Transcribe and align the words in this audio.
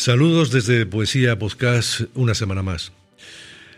Saludos 0.00 0.50
desde 0.50 0.86
Poesía 0.86 1.38
Podcast 1.38 2.04
una 2.14 2.34
semana 2.34 2.62
más. 2.62 2.90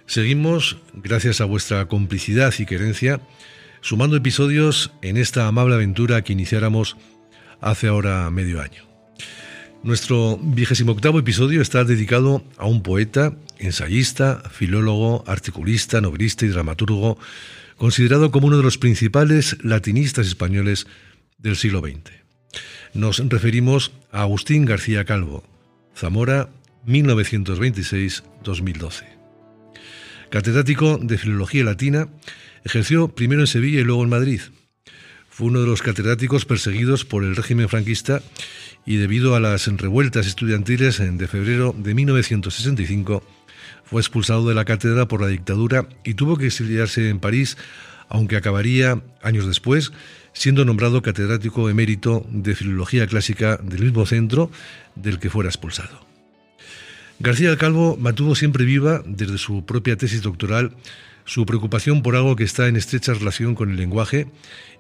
Seguimos, 0.07 0.77
gracias 0.95 1.41
a 1.41 1.47
vuestra 1.47 1.87
complicidad 1.89 2.55
y 2.61 2.65
querencia, 2.65 3.21
sumando 3.81 4.15
episodios 4.15 4.93
en 5.03 5.17
esta 5.17 5.49
amable 5.49 5.75
aventura 5.75 6.23
que 6.23 6.33
iniciáramos 6.33 6.97
hace 7.61 7.89
ahora 7.89 8.31
medio 8.31 8.63
año. 8.63 8.85
Nuestro 9.83 10.39
vigésimo 10.41 10.93
octavo 10.93 11.19
episodio 11.19 11.61
está 11.61 11.83
dedicado 11.83 12.45
a 12.57 12.67
un 12.67 12.85
poeta, 12.85 13.35
ensayista, 13.59 14.45
filólogo, 14.49 15.25
articulista, 15.27 16.01
novelista 16.01 16.47
y 16.47 16.51
dramaturgo, 16.51 17.19
considerado 17.77 18.31
como 18.31 18.47
uno 18.47 18.59
de 18.59 18.63
los 18.63 18.79
principales 18.79 19.57
latinistas 19.65 20.29
españoles 20.29 20.87
del 21.39 21.57
siglo 21.57 21.81
XX. 21.81 22.13
Nos 22.95 23.19
referimos 23.29 23.91
a 24.13 24.21
Agustín 24.21 24.67
García 24.67 25.05
Calvo, 25.05 25.43
Zamora, 25.97 26.51
1926-2012. 26.87 29.05
Catedrático 30.31 30.99
de 30.99 31.19
Filología 31.19 31.65
Latina, 31.65 32.09
ejerció 32.65 33.09
primero 33.09 33.43
en 33.43 33.47
Sevilla 33.47 33.81
y 33.81 33.85
luego 33.85 34.03
en 34.03 34.11
Madrid. 34.11 34.41
Fue 35.29 35.49
uno 35.49 35.61
de 35.61 35.67
los 35.67 35.83
catedráticos 35.83 36.45
perseguidos 36.45 37.05
por 37.05 37.25
el 37.25 37.37
régimen 37.37 37.69
franquista 37.69 38.23
y 38.85 38.97
debido 38.97 39.35
a 39.35 39.41
las 39.41 39.67
revueltas 39.67 40.27
estudiantiles 40.27 40.99
de 40.99 41.29
febrero 41.29 41.75
de 41.77 41.95
1965 41.95 43.23
fue 43.85 44.01
expulsado 44.01 44.49
de 44.49 44.55
la 44.55 44.65
cátedra 44.65 45.07
por 45.07 45.21
la 45.21 45.29
dictadura 45.29 45.87
y 46.05 46.15
tuvo 46.15 46.39
que 46.39 46.47
exiliarse 46.47 47.11
en 47.11 47.21
París, 47.21 47.59
aunque 48.09 48.37
acabaría 48.37 49.03
años 49.23 49.47
después 49.47 49.93
siendo 50.33 50.65
nombrado 50.65 51.03
catedrático 51.03 51.69
emérito 51.69 52.27
de 52.31 52.55
Filología 52.55 53.07
Clásica 53.07 53.57
del 53.57 53.85
mismo 53.85 54.07
centro 54.07 54.51
del 54.95 55.19
que 55.19 55.31
fuera 55.31 55.49
expulsado. 55.51 56.07
García 57.19 57.57
Calvo 57.57 57.97
mantuvo 57.97 58.35
siempre 58.35 58.65
viva, 58.65 59.03
desde 59.07 59.39
su 59.39 59.65
propia 59.65 59.97
tesis 59.97 60.23
doctoral, 60.23 60.75
su 61.25 61.47
preocupación 61.47 62.03
por 62.03 62.17
algo 62.17 62.35
que 62.35 62.45
está 62.45 62.67
en 62.67 62.77
estrecha 62.77 63.15
relación 63.15 63.55
con 63.55 63.71
el 63.71 63.77
lenguaje 63.77 64.27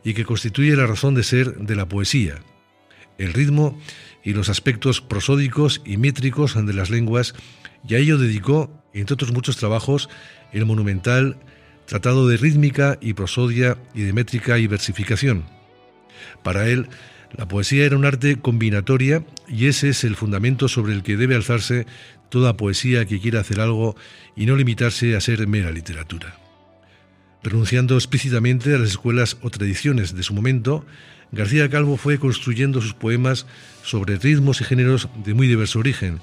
y 0.02 0.14
que 0.14 0.24
constituye 0.24 0.74
la 0.74 0.86
razón 0.86 1.14
de 1.14 1.22
ser 1.22 1.56
de 1.56 1.76
la 1.76 1.86
poesía, 1.86 2.40
el 3.18 3.32
ritmo 3.32 3.80
y 4.24 4.32
los 4.32 4.48
aspectos 4.48 5.00
prosódicos 5.00 5.82
y 5.84 5.96
métricos 5.98 6.54
de 6.54 6.72
las 6.72 6.90
lenguas, 6.90 7.34
y 7.86 7.94
a 7.94 7.98
ello 7.98 8.18
dedicó, 8.18 8.70
entre 8.92 9.14
otros 9.14 9.32
muchos 9.32 9.56
trabajos, 9.56 10.08
el 10.52 10.66
monumental 10.66 11.38
Tratado 11.92 12.26
de 12.26 12.38
rítmica 12.38 12.96
y 13.02 13.12
prosodia 13.12 13.76
y 13.94 14.00
de 14.00 14.14
métrica 14.14 14.58
y 14.58 14.66
versificación. 14.66 15.44
Para 16.42 16.66
él, 16.66 16.88
la 17.36 17.46
poesía 17.46 17.84
era 17.84 17.98
un 17.98 18.06
arte 18.06 18.36
combinatoria 18.40 19.26
y 19.46 19.66
ese 19.66 19.90
es 19.90 20.02
el 20.04 20.16
fundamento 20.16 20.68
sobre 20.68 20.94
el 20.94 21.02
que 21.02 21.18
debe 21.18 21.34
alzarse 21.34 21.84
toda 22.30 22.56
poesía 22.56 23.04
que 23.04 23.20
quiera 23.20 23.40
hacer 23.40 23.60
algo 23.60 23.94
y 24.34 24.46
no 24.46 24.56
limitarse 24.56 25.14
a 25.16 25.20
ser 25.20 25.46
mera 25.46 25.70
literatura. 25.70 26.34
Renunciando 27.42 27.96
explícitamente 27.96 28.74
a 28.74 28.78
las 28.78 28.88
escuelas 28.88 29.36
o 29.42 29.50
tradiciones 29.50 30.14
de 30.14 30.22
su 30.22 30.32
momento, 30.32 30.86
García 31.30 31.68
Calvo 31.68 31.98
fue 31.98 32.18
construyendo 32.18 32.80
sus 32.80 32.94
poemas 32.94 33.44
sobre 33.82 34.16
ritmos 34.16 34.62
y 34.62 34.64
géneros 34.64 35.10
de 35.26 35.34
muy 35.34 35.46
diverso 35.46 35.80
origen, 35.80 36.20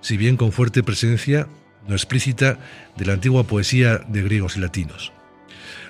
si 0.00 0.16
bien 0.16 0.36
con 0.36 0.50
fuerte 0.50 0.82
presencia 0.82 1.46
no 1.88 1.94
explícita 1.94 2.58
de 2.96 3.06
la 3.06 3.14
antigua 3.14 3.44
poesía 3.44 3.98
de 4.08 4.22
griegos 4.22 4.56
y 4.56 4.60
latinos. 4.60 5.12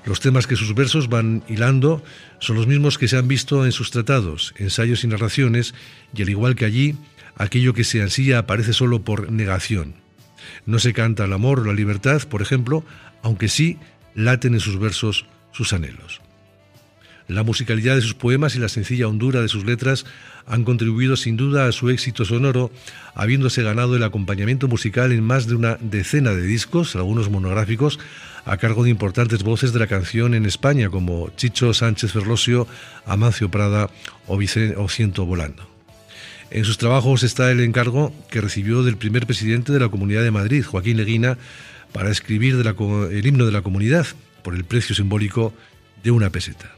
Los 0.05 0.21
temas 0.21 0.47
que 0.47 0.57
sus 0.57 0.75
versos 0.75 1.09
van 1.09 1.45
hilando 1.49 2.03
son 2.41 2.57
los 2.57 2.67
mismos 2.67 2.99
que 2.99 3.09
se 3.09 3.17
han 3.17 3.29
visto 3.29 3.65
en 3.65 3.73
sus 3.73 3.91
tratados, 3.91 4.53
ensayos 4.57 5.05
y 5.05 5.07
narraciones, 5.07 5.75
y 6.15 6.23
al 6.23 6.31
igual 6.31 6.57
que 6.57 6.65
allí, 6.65 6.97
aquello 7.37 7.73
que 7.73 7.85
se 7.85 8.03
ansía 8.03 8.39
aparece 8.39 8.73
solo 8.73 9.03
por 9.03 9.31
negación. 9.31 9.95
No 10.67 10.81
se 10.81 10.93
canta 10.93 11.25
el 11.25 11.33
amor 11.33 11.61
o 11.61 11.65
la 11.65 11.73
libertad, 11.73 12.23
por 12.29 12.43
ejemplo, 12.43 12.85
aunque 13.23 13.49
sí 13.49 13.79
laten 14.15 14.55
en 14.55 14.61
sus 14.61 14.79
versos 14.79 15.27
sus 15.53 15.73
anhelos. 15.73 16.21
La 17.29 17.45
musicalidad 17.45 17.95
de 17.95 18.03
sus 18.03 18.15
poemas 18.15 18.57
y 18.57 18.59
la 18.59 18.69
sencilla 18.69 19.07
hondura 19.07 19.41
de 19.41 19.49
sus 19.49 19.65
letras 19.65 20.05
han 20.47 20.65
contribuido 20.65 21.17
sin 21.17 21.37
duda 21.37 21.67
a 21.67 21.73
su 21.73 21.89
éxito 21.89 22.25
sonoro, 22.25 22.73
habiéndose 23.15 23.62
ganado 23.62 23.97
el 23.97 24.03
acompañamiento 24.03 24.67
musical 24.67 25.12
en 25.12 25.23
más 25.23 25.47
de 25.47 25.55
una 25.55 25.77
decena 25.81 26.33
de 26.33 26.43
discos, 26.43 26.97
algunos 26.97 27.31
monográficos, 27.31 28.01
a 28.45 28.57
cargo 28.57 28.85
de 28.85 28.91
importantes 28.91 29.43
voces 29.43 29.73
de 29.73 29.79
la 29.79 29.87
canción 29.87 30.35
en 30.35 30.47
España 30.47 30.91
como 30.91 31.31
Chicho 31.37 31.73
Sánchez 31.75 32.13
Ferlosio, 32.13 32.67
Amancio 33.07 33.51
Prada 33.51 33.91
o 34.27 34.37
Vicente 34.37 35.21
Volando. 35.21 35.69
En 36.51 36.65
sus 36.65 36.77
trabajos 36.77 37.23
está 37.23 37.51
el 37.51 37.61
encargo 37.61 38.13
que 38.31 38.41
recibió 38.41 38.83
del 38.83 38.99
primer 38.99 39.27
presidente 39.27 39.73
de 39.73 39.81
la 39.81 39.89
Comunidad 39.89 40.23
de 40.23 40.31
Madrid, 40.31 40.65
Joaquín 40.65 40.99
Leguina, 40.99 41.39
para 41.93 42.11
escribir 42.11 42.55
el 42.55 43.27
himno 43.27 43.47
de 43.47 43.53
la 43.53 43.63
comunidad 43.63 44.07
por 44.43 44.55
el 44.55 44.65
precio 44.65 44.95
simbólico 44.95 45.55
de 46.03 46.11
una 46.11 46.31
peseta. 46.31 46.73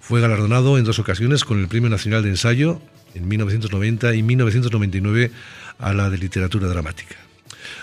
Fue 0.00 0.20
galardonado 0.20 0.78
en 0.78 0.84
dos 0.84 0.98
ocasiones 0.98 1.44
con 1.44 1.60
el 1.60 1.68
Premio 1.68 1.90
Nacional 1.90 2.22
de 2.22 2.30
Ensayo 2.30 2.80
en 3.14 3.26
1990 3.26 4.14
y 4.14 4.22
1999 4.22 5.30
a 5.78 5.92
la 5.92 6.10
de 6.10 6.18
literatura 6.18 6.68
dramática. 6.68 7.25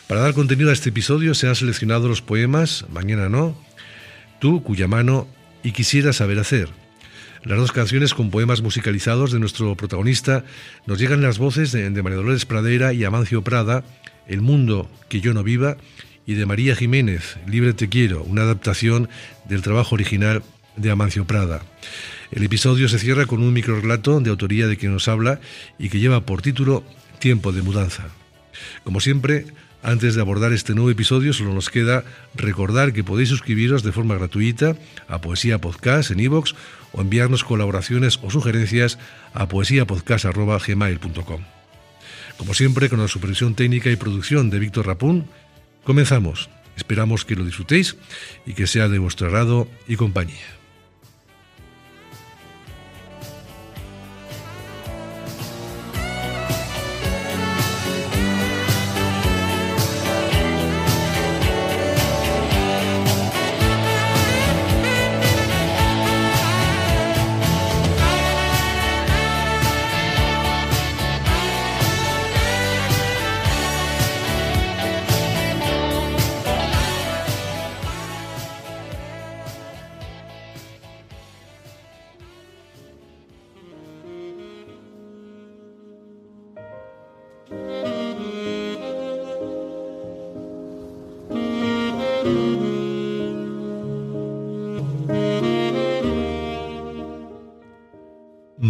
Para 0.07 0.21
dar 0.21 0.33
contenido 0.33 0.69
a 0.69 0.73
este 0.73 0.89
episodio 0.89 1.33
se 1.33 1.47
han 1.47 1.55
seleccionado 1.55 2.07
los 2.07 2.21
poemas 2.21 2.85
Mañana 2.91 3.29
no, 3.29 3.57
Tú, 4.39 4.63
cuya 4.63 4.88
mano 4.88 5.27
y 5.63 5.71
Quisiera 5.71 6.11
saber 6.11 6.39
hacer. 6.39 6.69
Las 7.45 7.57
dos 7.57 7.71
canciones 7.73 8.13
con 8.13 8.29
poemas 8.29 8.61
musicalizados 8.61 9.31
de 9.31 9.39
nuestro 9.39 9.75
protagonista 9.75 10.45
nos 10.85 10.97
llegan 10.97 11.22
las 11.22 11.38
voces 11.38 11.73
de, 11.73 11.89
María 11.89 12.17
Dolores 12.17 12.45
Pradera 12.45 12.93
y 12.93 13.03
Amancio 13.03 13.41
Prada, 13.41 13.83
El 14.27 14.41
mundo 14.41 14.89
que 15.09 15.19
yo 15.19 15.33
no 15.33 15.43
viva, 15.43 15.75
y 16.25 16.35
de 16.35 16.45
María 16.45 16.73
Jiménez, 16.73 17.38
Libre 17.45 17.73
te 17.73 17.89
quiero, 17.89 18.23
una 18.23 18.43
adaptación 18.43 19.09
del 19.43 19.61
trabajo 19.61 19.95
original 19.95 20.41
de 20.77 20.91
Amancio 20.91 21.25
Prada. 21.25 21.61
El 22.31 22.43
episodio 22.43 22.88
se 22.88 22.97
cierra 22.97 23.25
con 23.25 23.43
un 23.43 23.51
microrelato 23.51 24.22
de 24.22 24.29
autoría 24.29 24.67
de 24.67 24.77
quien 24.77 24.93
nos 24.93 25.09
habla 25.09 25.41
y 25.77 25.89
que 25.89 25.99
lleva 25.99 26.25
por 26.25 26.41
título 26.41 26.83
Tiempo 27.19 27.51
de 27.51 27.61
mudanza. 27.61 28.07
Como 28.85 29.01
siempre, 29.01 29.45
antes 29.83 30.16
de 30.16 30.21
abordar 30.21 30.53
este 30.53 30.73
nuevo 30.73 30.89
episodio, 30.89 31.33
solo 31.33 31.53
nos 31.53 31.69
queda 31.69 32.03
recordar 32.35 32.94
que 32.94 33.03
podéis 33.03 33.29
suscribiros 33.29 33.83
de 33.83 33.91
forma 33.91 34.16
gratuita 34.16 34.75
a 35.07 35.19
Poesía 35.21 35.59
Podcast 35.59 36.11
en 36.11 36.21
iVoox 36.21 36.53
o 36.94 37.01
enviarnos 37.01 37.44
colaboraciones 37.44 38.19
o 38.23 38.31
sugerencias 38.31 38.97
a 39.33 39.47
poesiapodcast.gmail.com. 39.47 41.41
Como 42.38 42.53
siempre, 42.53 42.89
con 42.89 42.99
la 42.99 43.07
supervisión 43.07 43.55
técnica 43.55 43.91
y 43.91 43.95
producción 43.95 44.49
de 44.49 44.59
Víctor 44.59 44.88
Rapún, 44.88 45.27
comenzamos. 45.83 46.49
Esperamos 46.75 47.25
que 47.25 47.35
lo 47.35 47.45
disfrutéis 47.45 47.97
y 48.45 48.53
que 48.53 48.66
sea 48.66 48.88
de 48.88 48.97
vuestro 48.97 49.27
agrado 49.27 49.67
y 49.88 49.95
compañía. 49.95 50.62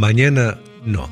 Mañana 0.04 0.60
no. 0.84 1.08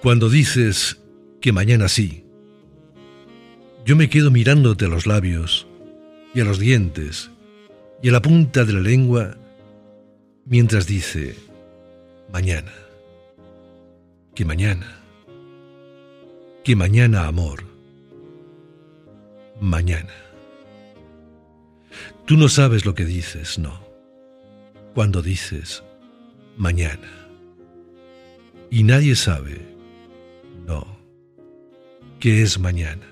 Cuando 0.00 0.30
dices 0.30 1.02
que 1.42 1.52
mañana 1.52 1.88
sí, 1.88 2.24
yo 3.84 3.94
me 3.94 4.08
quedo 4.08 4.30
mirándote 4.30 4.86
a 4.86 4.88
los 4.88 5.06
labios 5.06 5.66
y 6.32 6.40
a 6.40 6.44
los 6.44 6.58
dientes 6.58 7.30
y 8.02 8.08
a 8.08 8.12
la 8.12 8.22
punta 8.22 8.64
de 8.64 8.72
la 8.72 8.80
lengua 8.80 9.36
mientras 10.46 10.86
dice 10.86 11.36
mañana, 12.32 12.72
que 14.34 14.46
mañana, 14.46 14.96
que 16.64 16.74
mañana 16.74 17.26
amor, 17.26 17.64
mañana. 19.60 20.23
Tú 22.26 22.38
no 22.38 22.48
sabes 22.48 22.86
lo 22.86 22.94
que 22.94 23.04
dices, 23.04 23.58
no. 23.58 23.78
Cuando 24.94 25.20
dices, 25.20 25.82
mañana. 26.56 27.10
Y 28.70 28.82
nadie 28.82 29.14
sabe, 29.14 29.60
no, 30.66 30.86
qué 32.20 32.42
es 32.42 32.58
mañana, 32.58 33.06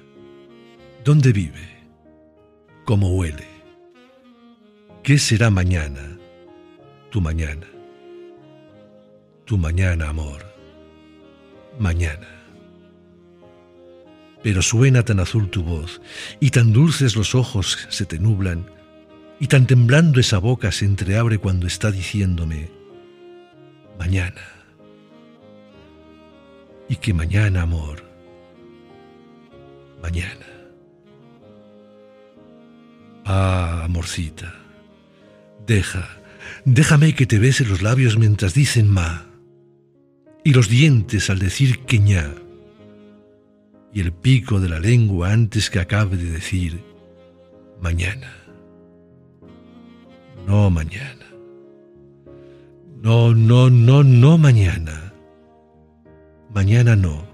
dónde 1.04 1.32
vive, 1.32 1.68
cómo 2.84 3.14
huele, 3.14 3.46
qué 5.02 5.18
será 5.18 5.50
mañana, 5.50 6.18
tu 7.10 7.20
mañana, 7.20 7.66
tu 9.44 9.58
mañana, 9.58 10.08
amor, 10.08 10.42
mañana. 11.78 12.28
Pero 14.42 14.62
suena 14.62 15.04
tan 15.04 15.20
azul 15.20 15.50
tu 15.50 15.62
voz, 15.62 16.00
y 16.40 16.50
tan 16.50 16.72
dulces 16.72 17.14
los 17.14 17.34
ojos 17.34 17.86
se 17.90 18.06
te 18.06 18.18
nublan, 18.18 18.66
y 19.42 19.48
tan 19.48 19.66
temblando 19.66 20.20
esa 20.20 20.38
boca 20.38 20.70
se 20.70 20.84
entreabre 20.84 21.38
cuando 21.38 21.66
está 21.66 21.90
diciéndome, 21.90 22.70
mañana. 23.98 24.40
Y 26.88 26.94
que 26.94 27.12
mañana, 27.12 27.62
amor, 27.62 28.04
mañana. 30.00 30.46
Ah, 33.24 33.82
amorcita, 33.84 34.54
deja, 35.66 36.08
déjame 36.64 37.16
que 37.16 37.26
te 37.26 37.40
bese 37.40 37.64
los 37.64 37.82
labios 37.82 38.16
mientras 38.16 38.54
dicen 38.54 38.88
ma, 38.88 39.26
y 40.44 40.52
los 40.52 40.68
dientes 40.68 41.30
al 41.30 41.40
decir 41.40 41.80
que 41.80 41.98
ña, 41.98 42.32
y 43.92 44.02
el 44.02 44.12
pico 44.12 44.60
de 44.60 44.68
la 44.68 44.78
lengua 44.78 45.32
antes 45.32 45.68
que 45.68 45.80
acabe 45.80 46.16
de 46.16 46.30
decir 46.30 46.80
mañana. 47.80 48.41
No 50.46 50.70
mañana. 50.70 51.26
No, 53.02 53.34
no, 53.34 53.68
no, 53.70 54.02
no 54.02 54.38
mañana. 54.38 55.12
Mañana 56.50 56.94
no. 56.96 57.24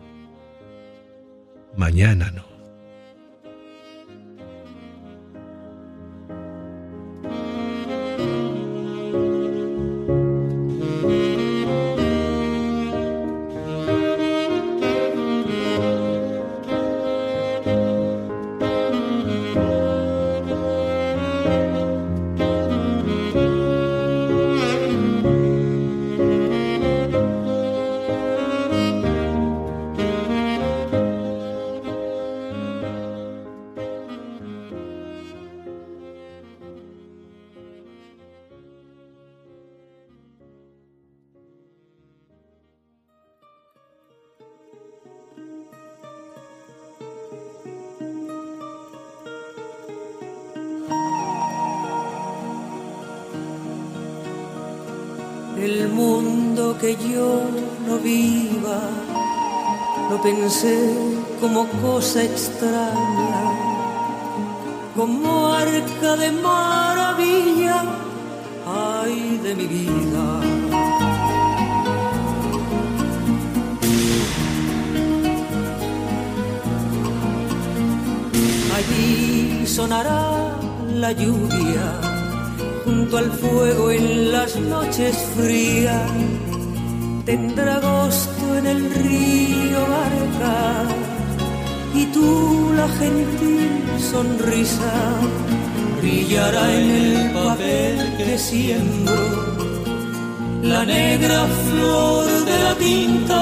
Mañana 1.77 2.31
no. 2.31 2.48
Que 56.89 56.97
yo 57.13 57.43
no 57.87 57.99
viva, 57.99 58.81
lo 60.09 60.23
pensé 60.23 60.79
como 61.39 61.67
cosa 61.83 62.23
extraña, 62.23 63.41
como 64.97 65.53
arca 65.53 66.17
de 66.17 66.31
maravilla, 66.33 67.83
ay 68.67 69.39
de 69.43 69.55
mi 69.55 69.67
vida. 69.67 70.25
Allí 78.79 79.67
sonará 79.67 80.57
la 80.95 81.13
lluvia 81.13 81.87
junto 82.87 83.19
al 83.19 83.31
fuego 83.31 83.91
en 83.91 84.33
las 84.33 84.57
noches 84.57 85.15
frías, 85.37 86.11
tendrá 87.29 87.77
agosto 87.77 88.57
en 88.57 88.67
el 88.67 88.83
río 89.05 89.81
barca 89.97 90.85
y 91.95 92.07
tú 92.07 92.73
la 92.75 92.89
gentil 93.01 93.71
sonrisa 94.13 94.95
brillará 96.01 96.65
en 96.73 96.91
el 97.03 97.31
papel 97.33 97.97
que 98.17 98.39
siembro, 98.39 99.21
la 100.63 100.87
negra 100.87 101.41
flor 101.67 102.25
de 102.51 102.59
la 102.67 102.75
tinta, 102.87 103.41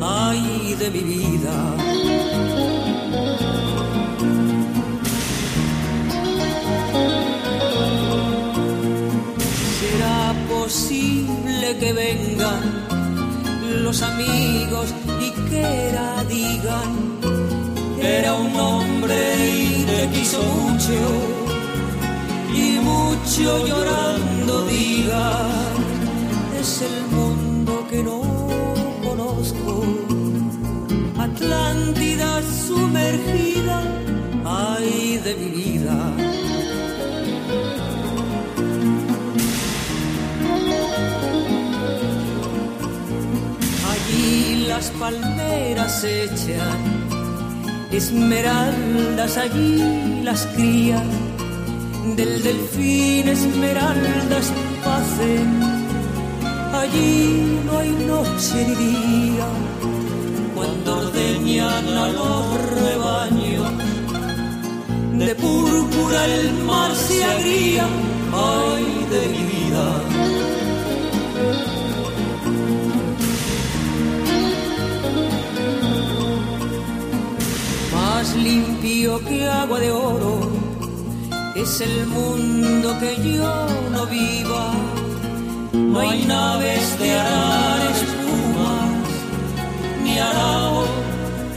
ay 0.00 0.74
de 0.80 0.90
mi 0.90 1.02
vida 1.14 1.89
los 13.90 14.02
amigos 14.02 14.94
y 15.20 15.30
que 15.48 15.62
era 15.88 16.22
digan 16.28 16.92
era 18.00 18.34
un 18.34 18.54
hombre 18.54 19.18
y 19.48 19.84
te 19.84 20.08
quiso 20.14 20.38
mucho 20.40 20.98
y 22.54 22.78
mucho 22.90 23.66
llorando 23.66 24.64
digan 24.66 25.74
es 26.60 26.82
el 26.88 26.96
mundo 27.16 27.84
que 27.90 28.00
no 28.04 28.20
conozco 29.06 29.82
Atlántida 31.18 32.42
sumergida 32.68 33.82
ay 34.44 35.20
de 35.24 35.34
mi 35.34 35.48
vida 35.62 35.96
las 44.70 44.90
palmeras 44.90 46.04
echan 46.04 46.80
esmeraldas 47.90 49.36
allí 49.36 50.22
las 50.22 50.46
crías 50.54 51.02
del 52.16 52.42
delfín 52.42 53.28
esmeraldas 53.28 54.46
pacen 54.84 55.48
allí 56.72 57.60
no 57.66 57.78
hay 57.78 57.90
noche 58.12 58.56
ni 58.68 58.74
día. 58.86 59.48
Cuando 60.54 60.98
ordeñan 60.98 61.86
a 62.04 62.08
los 62.18 62.42
rebaños 62.82 63.68
de 65.22 65.34
púrpura 65.34 66.20
el 66.26 66.52
mar 66.70 66.92
se 66.94 67.24
agría. 67.24 67.86
Ay 68.32 68.86
de 69.12 69.22
mi 69.32 69.42
vida 69.52 69.86
más 78.20 78.36
limpio 78.36 79.18
que 79.24 79.48
agua 79.48 79.80
de 79.80 79.90
oro 79.90 80.34
es 81.56 81.80
el 81.80 82.06
mundo 82.06 82.94
que 83.00 83.12
yo 83.16 83.50
no 83.94 84.04
viva. 84.06 84.66
No 85.72 86.00
hay 86.00 86.26
naves 86.26 86.98
de 86.98 87.18
arar 87.18 87.80
espumas, 87.96 88.90
ni 90.04 90.18
arao 90.18 90.84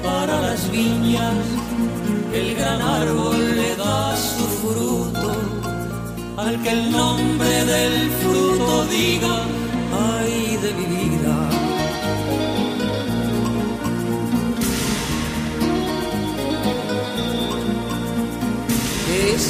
para 0.08 0.40
las 0.48 0.72
viñas. 0.72 1.46
El 2.34 2.56
gran 2.56 2.82
árbol 2.82 3.40
le 3.60 3.76
da 3.76 4.16
su 4.16 4.46
fruto 4.62 5.32
al 6.38 6.62
que 6.64 6.70
el 6.70 6.92
nombre 6.92 7.56
del 7.74 8.10
fruto 8.22 8.86
diga, 8.86 9.36
ay 10.08 10.58
de 10.64 10.72
mi 10.78 10.86
vida. 10.96 11.43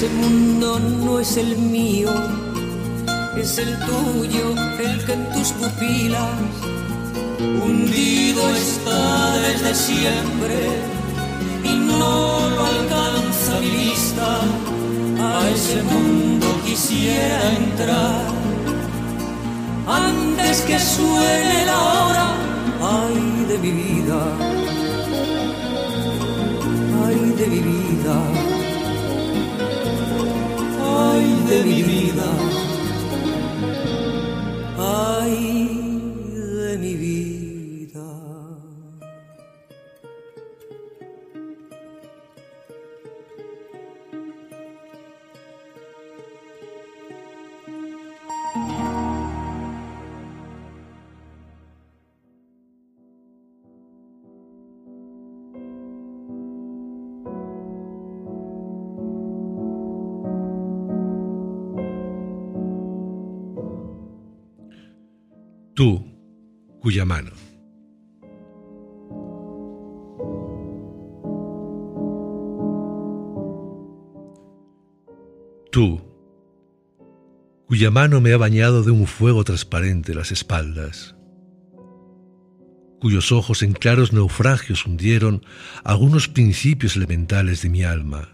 Ese 0.04 0.16
mundo 0.16 0.80
no 0.80 1.20
es 1.22 1.38
el 1.38 1.58
mío, 1.58 2.12
es 3.38 3.58
el 3.58 3.74
tuyo, 3.86 4.54
el 4.78 5.06
que 5.06 5.14
en 5.14 5.30
tus 5.32 5.54
pupilas 5.54 6.40
hundido 7.40 8.50
está 8.54 9.38
desde 9.38 9.74
siempre 9.74 10.56
y 11.64 11.74
no 11.88 12.50
lo 12.50 12.66
alcanza 12.66 13.62
mi 13.62 13.70
vista. 13.70 14.42
A 15.22 15.50
ese 15.50 15.82
mundo 15.84 16.48
quisiera 16.66 17.54
entrar. 17.56 18.26
Ante 19.88 20.34
quieres 20.54 20.62
que 20.62 20.80
suene 20.80 21.66
la 21.66 21.80
hora, 21.82 22.28
ay 22.82 23.46
de 23.48 23.58
mi 23.58 23.72
vida, 23.72 24.20
ay 27.06 27.34
de 27.38 27.48
mi 27.48 27.60
vida, 27.60 28.53
de 31.46 31.64
mi 31.64 31.84
vida, 31.84 32.33
Tú, 65.74 66.06
cuya 66.80 67.04
mano. 67.04 67.32
Tú, 75.72 76.00
cuya 77.66 77.90
mano 77.90 78.22
me 78.22 78.34
ha 78.34 78.38
bañado 78.38 78.84
de 78.84 78.92
un 78.92 79.08
fuego 79.08 79.44
transparente 79.44 80.14
las 80.14 80.32
espaldas, 80.32 81.16
cuyos 83.00 83.32
ojos 83.32 83.64
en 83.64 83.74
claros 83.74 84.14
naufragios 84.14 84.86
hundieron 84.86 85.44
algunos 85.84 86.28
principios 86.28 86.96
elementales 86.96 87.64
de 87.64 87.70
mi 87.70 87.82
alma. 87.82 88.30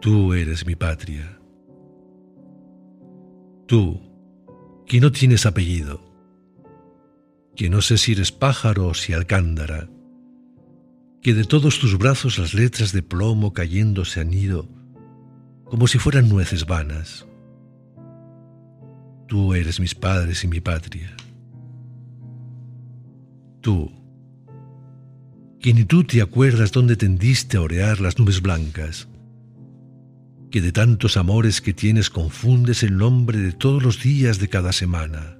Tú 0.00 0.32
eres 0.32 0.64
mi 0.64 0.76
patria. 0.76 1.40
Tú, 3.66 4.07
que 4.88 5.00
no 5.00 5.12
tienes 5.12 5.44
apellido, 5.44 6.00
que 7.54 7.68
no 7.68 7.82
sé 7.82 7.98
si 7.98 8.12
eres 8.12 8.32
pájaro 8.32 8.88
o 8.88 8.94
si 8.94 9.12
alcándara, 9.12 9.90
que 11.20 11.34
de 11.34 11.44
todos 11.44 11.78
tus 11.78 11.98
brazos 11.98 12.38
las 12.38 12.54
letras 12.54 12.92
de 12.92 13.02
plomo 13.02 13.52
cayendo 13.52 14.06
se 14.06 14.20
han 14.20 14.32
ido 14.32 14.66
como 15.64 15.86
si 15.86 15.98
fueran 15.98 16.30
nueces 16.30 16.64
vanas. 16.64 17.26
Tú 19.26 19.52
eres 19.52 19.78
mis 19.78 19.94
padres 19.94 20.42
y 20.44 20.48
mi 20.48 20.60
patria. 20.60 21.14
Tú, 23.60 23.92
que 25.60 25.74
ni 25.74 25.84
tú 25.84 26.04
te 26.04 26.22
acuerdas 26.22 26.72
dónde 26.72 26.96
tendiste 26.96 27.58
a 27.58 27.60
orear 27.60 28.00
las 28.00 28.18
nubes 28.18 28.40
blancas, 28.40 29.06
que 30.50 30.60
de 30.60 30.72
tantos 30.72 31.16
amores 31.16 31.60
que 31.60 31.74
tienes 31.74 32.10
confundes 32.10 32.82
el 32.82 32.96
nombre 32.96 33.38
de 33.38 33.52
todos 33.52 33.82
los 33.82 34.02
días 34.02 34.38
de 34.38 34.48
cada 34.48 34.72
semana. 34.72 35.38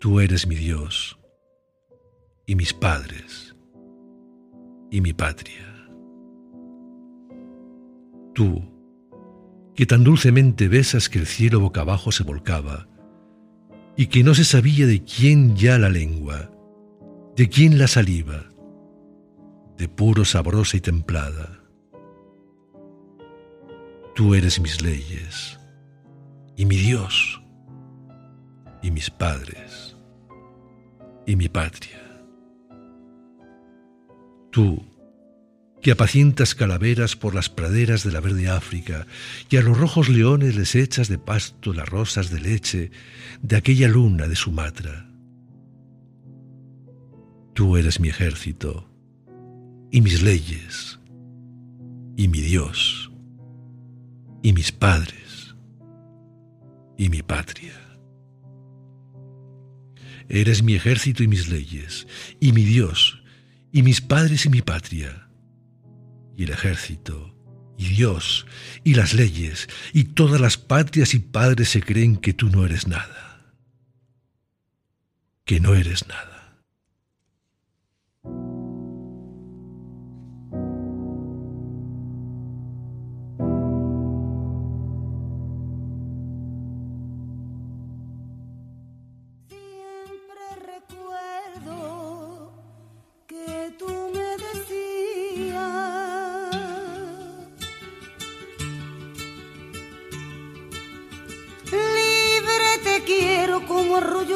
Tú 0.00 0.20
eres 0.20 0.46
mi 0.46 0.56
Dios 0.56 1.18
y 2.46 2.54
mis 2.54 2.72
padres 2.72 3.54
y 4.90 5.00
mi 5.00 5.12
patria. 5.12 5.88
Tú, 8.34 8.62
que 9.74 9.86
tan 9.86 10.04
dulcemente 10.04 10.68
besas 10.68 11.08
que 11.08 11.18
el 11.18 11.26
cielo 11.26 11.60
boca 11.60 11.82
abajo 11.82 12.12
se 12.12 12.24
volcaba, 12.24 12.88
y 13.96 14.06
que 14.06 14.24
no 14.24 14.34
se 14.34 14.44
sabía 14.44 14.86
de 14.86 15.02
quién 15.04 15.54
ya 15.56 15.78
la 15.78 15.88
lengua, 15.88 16.50
de 17.36 17.48
quién 17.48 17.78
la 17.78 17.88
saliva, 17.88 18.50
de 19.76 19.88
puro 19.88 20.24
sabrosa 20.24 20.76
y 20.76 20.80
templada. 20.80 21.61
Tú 24.14 24.34
eres 24.34 24.60
mis 24.60 24.82
leyes, 24.82 25.58
y 26.54 26.66
mi 26.66 26.76
Dios, 26.76 27.40
y 28.82 28.90
mis 28.90 29.08
padres, 29.08 29.96
y 31.26 31.34
mi 31.34 31.48
patria. 31.48 31.98
Tú, 34.50 34.84
que 35.80 35.92
apacientas 35.92 36.54
calaveras 36.54 37.16
por 37.16 37.34
las 37.34 37.48
praderas 37.48 38.04
de 38.04 38.12
la 38.12 38.20
verde 38.20 38.48
África, 38.48 39.06
y 39.48 39.56
a 39.56 39.62
los 39.62 39.78
rojos 39.78 40.10
leones 40.10 40.56
les 40.56 40.74
echas 40.74 41.08
de 41.08 41.16
pasto 41.16 41.72
las 41.72 41.88
rosas 41.88 42.30
de 42.30 42.40
leche 42.40 42.90
de 43.40 43.56
aquella 43.56 43.88
luna 43.88 44.28
de 44.28 44.36
Sumatra. 44.36 45.08
Tú 47.54 47.78
eres 47.78 47.98
mi 47.98 48.08
ejército, 48.08 48.90
y 49.90 50.02
mis 50.02 50.22
leyes, 50.22 51.00
y 52.16 52.28
mi 52.28 52.40
Dios, 52.40 53.11
y 54.42 54.52
mis 54.52 54.72
padres, 54.72 55.54
y 56.96 57.08
mi 57.08 57.22
patria. 57.22 57.74
Eres 60.28 60.62
mi 60.62 60.74
ejército 60.74 61.22
y 61.22 61.28
mis 61.28 61.48
leyes, 61.48 62.06
y 62.40 62.52
mi 62.52 62.64
Dios, 62.64 63.22
y 63.72 63.82
mis 63.82 64.00
padres 64.00 64.46
y 64.46 64.48
mi 64.48 64.62
patria 64.62 65.22
y 66.36 66.44
el 66.44 66.50
ejército, 66.50 67.34
y 67.78 67.88
Dios, 67.88 68.46
y 68.84 68.94
las 68.94 69.14
leyes, 69.14 69.68
y 69.92 70.04
todas 70.04 70.40
las 70.40 70.56
patrias 70.56 71.14
y 71.14 71.18
padres 71.18 71.68
se 71.70 71.82
creen 71.82 72.16
que 72.16 72.32
tú 72.32 72.48
no 72.48 72.64
eres 72.64 72.86
nada, 72.86 73.54
que 75.44 75.60
no 75.60 75.74
eres 75.74 76.06
nada. 76.08 76.31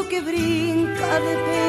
que 0.09 0.21
brinca 0.21 1.21
de 1.21 1.35
pelo 1.47 1.66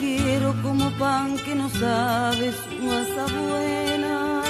quiero 0.00 0.54
como 0.62 0.90
pan 0.98 1.36
que 1.44 1.54
no 1.54 1.68
sabe 1.68 2.52
su 2.60 2.70
masa 2.86 3.24
buena, 3.38 4.42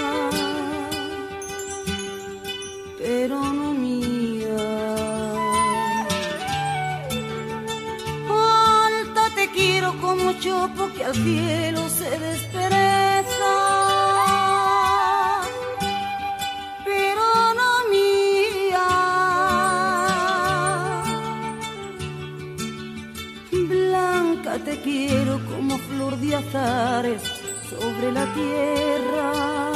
pero 2.98 3.36
no 3.58 3.74
mía. 3.74 4.60
Alta 8.28 9.24
te 9.34 9.50
quiero 9.50 9.90
como 10.00 10.32
chopo 10.44 10.88
que 10.94 11.04
al 11.04 11.14
cielo 11.14 11.82
se 11.88 12.10
despera 12.26 12.79
de 26.18 26.34
azares 26.34 27.22
sobre 27.68 28.12
la 28.12 28.26
tierra. 28.34 29.69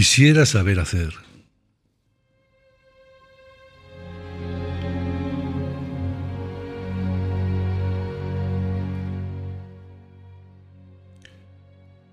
Quisiera 0.00 0.46
saber 0.46 0.80
hacer. 0.80 1.12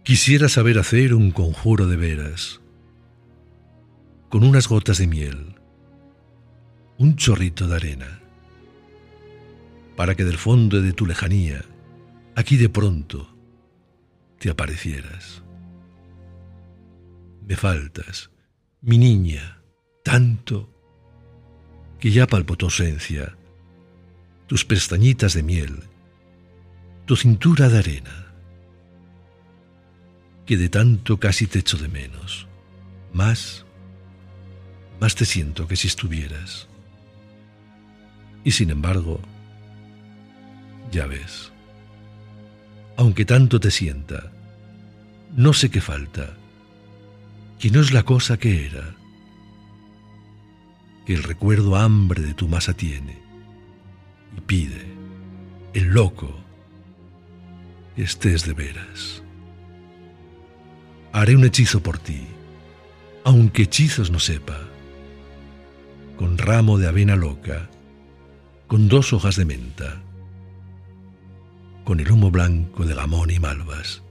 Quisiera 0.04 0.50
saber 0.50 0.78
hacer 0.80 1.14
un 1.14 1.32
conjuro 1.32 1.88
de 1.88 1.96
veras, 1.96 2.60
con 4.28 4.44
unas 4.44 4.68
gotas 4.68 4.98
de 4.98 5.08
miel, 5.08 5.56
un 6.98 7.16
chorrito 7.16 7.70
de 7.70 7.76
arena, 7.78 8.20
para 9.96 10.16
que 10.16 10.26
del 10.26 10.38
fondo 10.38 10.82
de 10.82 10.92
tu 10.92 11.06
lejanía, 11.06 11.64
aquí 12.36 12.58
de 12.58 12.68
pronto, 12.68 13.34
te 14.40 14.50
aparecieras. 14.50 15.47
Me 17.48 17.56
faltas, 17.56 18.30
mi 18.82 18.98
niña, 18.98 19.62
tanto 20.04 20.70
que 21.98 22.12
ya 22.12 22.28
palpo 22.28 22.58
tu 22.58 22.66
ausencia, 22.66 23.38
tus 24.48 24.66
pestañitas 24.66 25.34
de 25.34 25.44
miel, 25.44 25.84
tu 27.06 27.16
cintura 27.16 27.70
de 27.70 27.78
arena, 27.78 28.34
que 30.46 30.58
de 30.58 30.68
tanto 30.68 31.22
casi 31.22 31.48
te 31.48 31.60
echo 31.60 31.78
de 31.78 31.88
menos, 31.88 32.48
más, 33.14 33.66
más 35.00 35.16
te 35.16 35.24
siento 35.24 35.70
que 35.70 35.78
si 35.78 35.88
estuvieras. 35.88 36.68
Y 38.44 38.52
sin 38.52 38.72
embargo, 38.72 39.22
ya 40.92 41.06
ves, 41.06 41.54
aunque 42.98 43.24
tanto 43.24 43.58
te 43.62 43.72
sienta, 43.72 44.34
no 45.34 45.54
sé 45.54 45.72
qué 45.72 45.80
falta 45.80 46.36
que 47.60 47.72
no 47.72 47.82
es 47.82 47.92
la 47.92 48.04
cosa 48.04 48.38
que 48.38 48.68
era, 48.68 48.96
que 51.06 51.14
el 51.14 51.24
recuerdo 51.24 51.76
hambre 51.76 52.22
de 52.22 52.34
tu 52.34 52.48
masa 52.48 52.74
tiene 52.74 53.18
y 54.38 54.42
pide, 54.42 54.86
el 55.74 55.86
loco, 55.86 56.30
estés 57.96 58.46
de 58.46 58.54
veras. 58.54 59.24
Haré 61.14 61.36
un 61.36 61.46
hechizo 61.46 61.82
por 61.82 61.98
ti, 61.98 62.28
aunque 63.24 63.64
hechizos 63.64 64.12
no 64.12 64.20
sepa, 64.20 64.60
con 66.16 66.38
ramo 66.38 66.78
de 66.78 66.88
avena 66.88 67.16
loca, 67.16 67.70
con 68.68 68.88
dos 68.88 69.14
hojas 69.14 69.36
de 69.36 69.46
menta, 69.46 70.04
con 71.86 72.00
el 72.00 72.12
humo 72.12 72.30
blanco 72.30 72.86
de 72.86 72.94
gamón 72.94 73.32
y 73.32 73.40
malvas, 73.40 74.04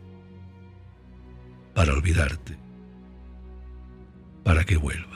para 1.74 1.92
olvidarte 1.92 2.65
para 4.46 4.62
que 4.64 4.76
vuelva. 4.76 5.15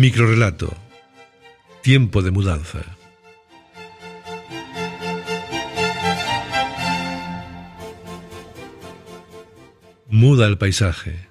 Microrelato. 0.00 0.74
Tiempo 1.82 2.22
de 2.22 2.30
mudanza. 2.30 2.80
Muda 10.08 10.46
el 10.46 10.56
paisaje. 10.56 11.28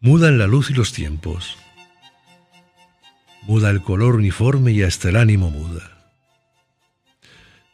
Mudan 0.00 0.38
la 0.38 0.48
luz 0.48 0.70
y 0.70 0.74
los 0.74 0.92
tiempos. 0.92 1.56
Muda 3.42 3.70
el 3.70 3.82
color 3.82 4.16
uniforme 4.16 4.72
y 4.72 4.82
hasta 4.82 5.10
el 5.10 5.14
ánimo 5.14 5.48
muda. 5.48 6.12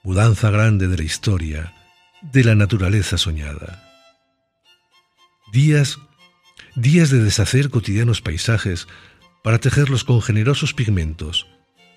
Mudanza 0.02 0.50
grande 0.50 0.88
de 0.88 0.98
la 0.98 1.04
historia, 1.04 1.72
de 2.20 2.44
la 2.44 2.54
naturaleza 2.54 3.16
soñada. 3.16 3.82
Días, 5.54 5.98
días 6.74 7.08
de 7.08 7.24
deshacer 7.24 7.70
cotidianos 7.70 8.20
paisajes 8.20 8.88
para 9.44 9.58
tejerlos 9.58 10.04
con 10.04 10.22
generosos 10.22 10.72
pigmentos 10.72 11.46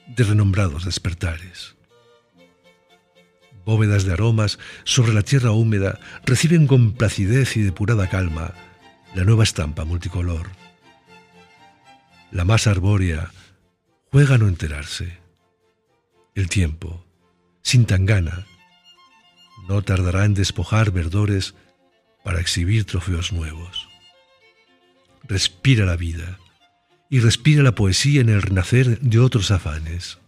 de 0.05 0.25
renombrados 0.25 0.83
despertares. 0.83 1.77
Bóvedas 3.63 4.03
de 4.03 4.11
aromas 4.11 4.59
sobre 4.83 5.13
la 5.13 5.21
tierra 5.21 5.51
húmeda 5.51 5.97
reciben 6.25 6.67
con 6.67 6.91
placidez 6.91 7.55
y 7.55 7.61
depurada 7.61 8.09
calma 8.09 8.53
la 9.15 9.23
nueva 9.23 9.45
estampa 9.45 9.85
multicolor. 9.85 10.49
La 12.31 12.43
masa 12.43 12.71
arbórea 12.71 13.31
juega 14.11 14.35
a 14.35 14.37
no 14.37 14.49
enterarse. 14.49 15.17
El 16.35 16.49
tiempo, 16.49 17.05
sin 17.61 17.85
tangana, 17.85 18.45
no 19.69 19.81
tardará 19.83 20.25
en 20.25 20.33
despojar 20.33 20.91
verdores 20.91 21.55
para 22.25 22.41
exhibir 22.41 22.83
trofeos 22.83 23.31
nuevos. 23.31 23.87
Respira 25.23 25.85
la 25.85 25.95
vida 25.95 26.39
y 27.09 27.19
respira 27.19 27.63
la 27.63 27.75
poesía 27.75 28.21
en 28.21 28.29
el 28.29 28.41
renacer 28.41 28.99
de 28.99 29.19
otros 29.19 29.51
afanes. 29.51 30.19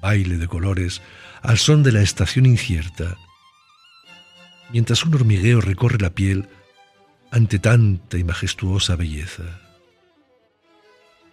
Baile 0.00 0.36
de 0.36 0.48
colores 0.48 1.02
al 1.42 1.58
son 1.58 1.82
de 1.82 1.92
la 1.92 2.02
estación 2.02 2.46
incierta, 2.46 3.16
mientras 4.72 5.04
un 5.04 5.14
hormigueo 5.14 5.60
recorre 5.60 5.98
la 5.98 6.10
piel 6.10 6.48
ante 7.30 7.58
tanta 7.58 8.18
y 8.18 8.24
majestuosa 8.24 8.96
belleza. 8.96 9.60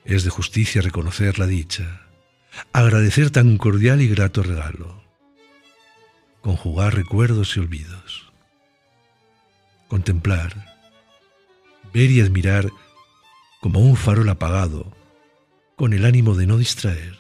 Es 0.06 0.24
de 0.24 0.30
justicia 0.30 0.82
reconocer 0.82 1.38
la 1.38 1.48
dicha, 1.48 2.08
agradecer 2.74 3.30
tan 3.30 3.58
cordial 3.58 4.02
y 4.02 4.08
grato 4.08 4.44
regalo, 4.44 5.04
conjugar 6.42 6.96
recuerdos 6.96 7.56
y 7.58 7.60
olvidos, 7.60 8.32
contemplar, 9.88 10.78
ver 11.94 12.10
y 12.12 12.22
admirar 12.22 12.70
como 13.60 13.80
un 13.80 13.96
farol 13.96 14.30
apagado, 14.30 14.96
con 15.76 15.94
el 15.94 16.06
ánimo 16.06 16.36
de 16.36 16.48
no 16.48 16.58
distraer. 16.58 17.18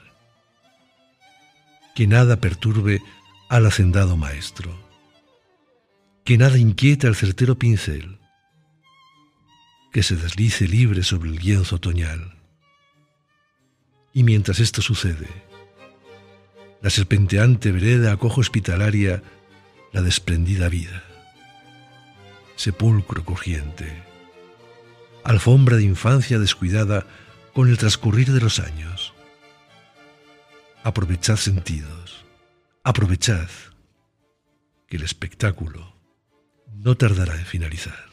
Que 1.95 2.07
nada 2.07 2.39
perturbe 2.39 3.01
al 3.49 3.65
hacendado 3.65 4.17
maestro. 4.17 4.77
Que 6.23 6.37
nada 6.37 6.57
inquiete 6.57 7.07
al 7.07 7.15
certero 7.15 7.57
pincel. 7.57 8.19
Que 9.91 10.03
se 10.03 10.15
deslice 10.15 10.67
libre 10.67 11.03
sobre 11.03 11.29
el 11.29 11.37
lienzo 11.37 11.77
otoñal. 11.77 12.37
Y 14.13 14.23
mientras 14.23 14.59
esto 14.59 14.81
sucede, 14.81 15.27
la 16.81 16.89
serpenteante 16.89 17.71
vereda 17.71 18.11
acoge 18.11 18.41
hospitalaria 18.41 19.23
la 19.91 20.01
desprendida 20.01 20.69
vida. 20.69 21.03
Sepulcro 22.55 23.23
crujiente 23.23 24.06
alfombra 25.27 25.75
de 25.75 25.83
infancia 25.83 26.39
descuidada 26.39 27.05
con 27.53 27.67
el 27.67 27.77
transcurrir 27.77 28.31
de 28.31 28.39
los 28.39 28.59
años. 28.59 29.13
Aprovechad 30.83 31.35
sentidos, 31.35 32.23
aprovechad 32.81 33.49
que 34.87 34.95
el 34.95 35.03
espectáculo 35.03 35.93
no 36.73 36.95
tardará 36.95 37.35
en 37.35 37.45
finalizar. 37.45 38.06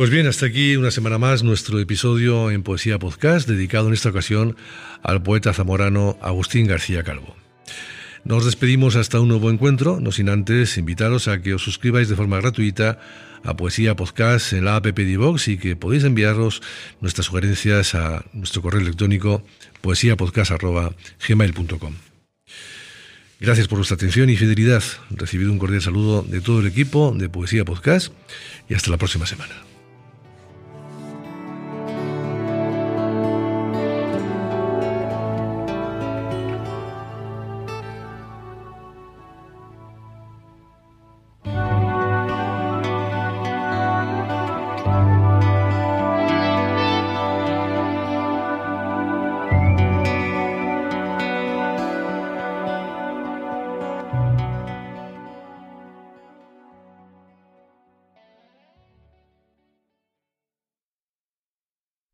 Pues 0.00 0.08
bien, 0.08 0.24
hasta 0.26 0.46
aquí 0.46 0.76
una 0.76 0.90
semana 0.90 1.18
más 1.18 1.42
nuestro 1.42 1.78
episodio 1.78 2.50
en 2.50 2.62
Poesía 2.62 2.98
Podcast, 2.98 3.46
dedicado 3.46 3.88
en 3.88 3.92
esta 3.92 4.08
ocasión 4.08 4.56
al 5.02 5.22
poeta 5.22 5.52
zamorano 5.52 6.16
Agustín 6.22 6.66
García 6.66 7.02
Calvo. 7.02 7.36
Nos 8.24 8.46
despedimos 8.46 8.96
hasta 8.96 9.20
un 9.20 9.28
nuevo 9.28 9.50
encuentro, 9.50 10.00
no 10.00 10.10
sin 10.10 10.30
antes 10.30 10.78
invitaros 10.78 11.28
a 11.28 11.42
que 11.42 11.52
os 11.52 11.62
suscribáis 11.62 12.08
de 12.08 12.16
forma 12.16 12.40
gratuita 12.40 12.98
a 13.44 13.58
Poesía 13.58 13.94
Podcast 13.94 14.54
en 14.54 14.64
la 14.64 14.76
app 14.76 14.86
de 14.86 15.16
Vox 15.18 15.48
y 15.48 15.58
que 15.58 15.76
podéis 15.76 16.04
enviaros 16.04 16.62
nuestras 17.02 17.26
sugerencias 17.26 17.94
a 17.94 18.24
nuestro 18.32 18.62
correo 18.62 18.80
electrónico 18.80 19.44
poesiapodcast.gmail.com. 19.82 21.94
Gracias 23.38 23.68
por 23.68 23.76
vuestra 23.76 23.96
atención 23.96 24.30
y 24.30 24.36
fidelidad. 24.36 24.82
Recibido 25.10 25.52
un 25.52 25.58
cordial 25.58 25.82
saludo 25.82 26.22
de 26.22 26.40
todo 26.40 26.60
el 26.60 26.68
equipo 26.68 27.14
de 27.14 27.28
Poesía 27.28 27.66
Podcast 27.66 28.14
y 28.66 28.72
hasta 28.72 28.90
la 28.90 28.96
próxima 28.96 29.26
semana. 29.26 29.69